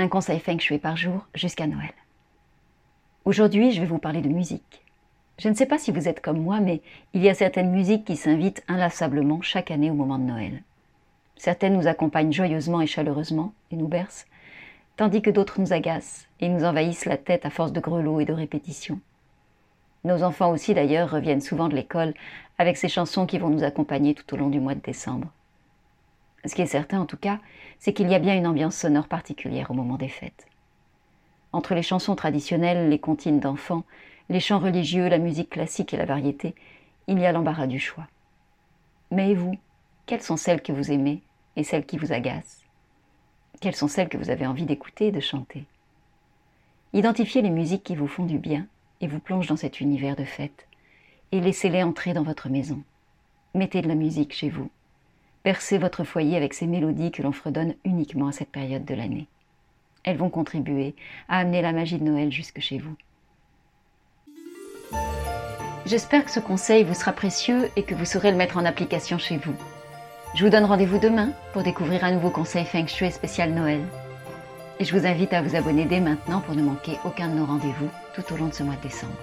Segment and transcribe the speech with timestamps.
[0.00, 1.92] Un conseil Feng Shui par jour jusqu'à Noël.
[3.24, 4.84] Aujourd'hui, je vais vous parler de musique.
[5.40, 6.82] Je ne sais pas si vous êtes comme moi, mais
[7.14, 10.62] il y a certaines musiques qui s'invitent inlassablement chaque année au moment de Noël.
[11.36, 14.26] Certaines nous accompagnent joyeusement et chaleureusement et nous bercent,
[14.96, 18.24] tandis que d'autres nous agacent et nous envahissent la tête à force de grelots et
[18.24, 19.00] de répétitions.
[20.04, 22.14] Nos enfants aussi d'ailleurs reviennent souvent de l'école
[22.56, 25.26] avec ces chansons qui vont nous accompagner tout au long du mois de décembre.
[26.44, 27.40] Ce qui est certain en tout cas,
[27.78, 30.46] c'est qu'il y a bien une ambiance sonore particulière au moment des fêtes.
[31.52, 33.84] Entre les chansons traditionnelles, les comptines d'enfants,
[34.28, 36.54] les chants religieux, la musique classique et la variété,
[37.06, 38.06] il y a l'embarras du choix.
[39.10, 39.56] Mais vous,
[40.06, 41.22] quelles sont celles que vous aimez
[41.56, 42.64] et celles qui vous agacent?
[43.60, 45.64] Quelles sont celles que vous avez envie d'écouter et de chanter?
[46.92, 48.66] Identifiez les musiques qui vous font du bien
[49.00, 50.66] et vous plongent dans cet univers de fête,
[51.32, 52.82] et laissez-les entrer dans votre maison.
[53.54, 54.70] Mettez de la musique chez vous.
[55.48, 59.28] Percez votre foyer avec ces mélodies que l'on fredonne uniquement à cette période de l'année.
[60.04, 60.94] Elles vont contribuer
[61.26, 62.94] à amener la magie de Noël jusque chez vous.
[65.86, 69.16] J'espère que ce conseil vous sera précieux et que vous saurez le mettre en application
[69.16, 69.54] chez vous.
[70.34, 73.80] Je vous donne rendez-vous demain pour découvrir un nouveau conseil Feng Shui spécial Noël.
[74.80, 77.46] Et je vous invite à vous abonner dès maintenant pour ne manquer aucun de nos
[77.46, 79.16] rendez-vous tout au long de ce mois de décembre.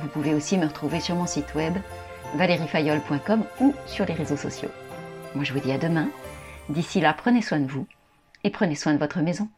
[0.00, 1.74] Vous pouvez aussi me retrouver sur mon site web
[2.34, 4.72] valeriefayol.com ou sur les réseaux sociaux.
[5.34, 6.08] Moi je vous dis à demain.
[6.68, 7.86] D'ici là, prenez soin de vous
[8.44, 9.48] et prenez soin de votre maison.